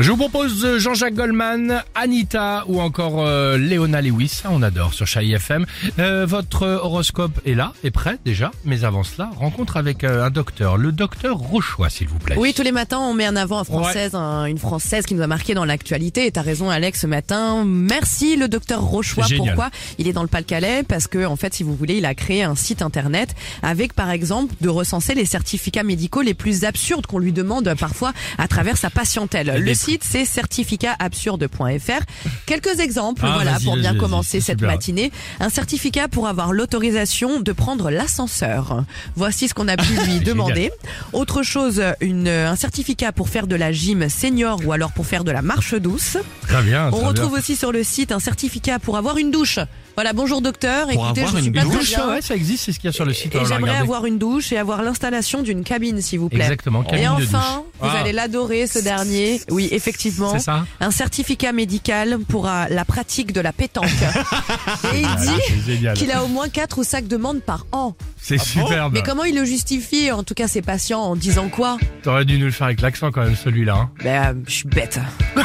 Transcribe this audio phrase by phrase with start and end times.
[0.00, 5.06] Je vous propose euh, Jean-Jacques Goldman, Anita ou encore euh, Léona Lewis, on adore sur
[5.06, 5.66] Chai FM.
[6.00, 10.30] Euh, votre horoscope est là, est prêt déjà, mais avant cela, rencontre avec euh, un
[10.30, 12.34] docteur, le docteur Rochois s'il vous plaît.
[12.36, 15.22] Oui, tous les matins, on met en avant un française, un- une française qui nous
[15.22, 16.26] a marqué dans l'actualité.
[16.26, 17.62] Et t'as raison, Alex, ce matin.
[17.64, 19.26] Merci, le docteur Rochois.
[19.26, 19.54] Génial.
[19.54, 22.16] Pourquoi Il est dans le Pas-de-Calais parce que, en fait, si vous voulez, il a
[22.16, 23.32] créé un site internet
[23.62, 28.12] avec, par exemple, de recenser les certificats médicaux les plus absurdes qu'on lui demande parfois
[28.38, 29.54] à travers sa patientèle.
[29.64, 32.04] Le site, c'est certificatabsurde.fr.
[32.46, 34.68] Quelques exemples, Ah, voilà, pour bien commencer cette super.
[34.70, 35.12] matinée.
[35.40, 38.84] Un certificat pour avoir l'autorisation de prendre l'ascenseur.
[39.16, 40.70] Voici ce qu'on a pu lui demander.
[41.12, 45.24] Autre chose, une, un certificat pour faire de la gym senior ou alors pour faire
[45.24, 46.16] de la marche douce.
[46.42, 46.90] Très bien.
[46.92, 47.38] On retrouve bien.
[47.38, 49.58] aussi sur le site un certificat pour avoir une douche.
[49.96, 50.88] Voilà, bonjour docteur.
[50.88, 52.90] Pour Écoutez, avoir je suis une pas douche, ouais, ça existe, c'est ce qu'il y
[52.90, 53.32] a sur le site.
[53.36, 56.40] Et j'aimerais avoir une douche et avoir l'installation d'une cabine, s'il vous plaît.
[56.42, 57.73] Exactement, cabine et de enfin, douche.
[57.80, 58.00] Vous Ah.
[58.00, 59.40] allez l'adorer, ce dernier.
[59.50, 60.32] Oui, effectivement.
[60.32, 63.84] C'est ça Un certificat médical pour euh, la pratique de la pétanque.
[64.94, 67.94] et il dit qu'il a au moins 4 ou 5 demandes par an.
[68.20, 68.92] C'est superbe.
[68.94, 71.76] Mais comment il le justifie, en tout cas ses patients, en disant quoi?
[72.02, 73.74] T'aurais dû nous le faire avec l'accent quand même celui-là.
[73.74, 73.90] Hein.
[74.02, 74.98] Ben, euh, je suis bête.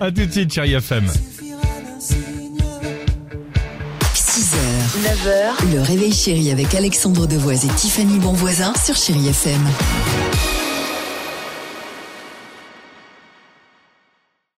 [0.00, 1.06] À tout de suite, chérie FM.
[4.14, 4.56] 6h,
[5.02, 9.60] 9h, le réveil chéri avec Alexandre Devoise et Tiffany Bonvoisin sur Chéri FM.